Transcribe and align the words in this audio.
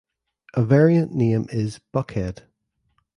A 0.55 0.65
variant 0.65 1.13
name 1.13 1.45
is 1.51 1.79
"Buckhead". 1.93 2.47